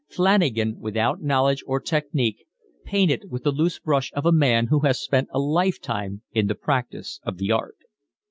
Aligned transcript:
Flanagan, 0.09 0.79
without 0.79 1.21
knowledge 1.21 1.63
or 1.67 1.79
technique, 1.79 2.47
painted 2.83 3.25
with 3.29 3.43
the 3.43 3.51
loose 3.51 3.77
brush 3.77 4.11
of 4.15 4.25
a 4.25 4.31
man 4.31 4.65
who 4.65 4.79
has 4.79 4.99
spent 4.99 5.27
a 5.31 5.37
lifetime 5.37 6.23
in 6.31 6.47
the 6.47 6.55
practice 6.55 7.19
of 7.23 7.37
the 7.37 7.51
art. 7.51 7.77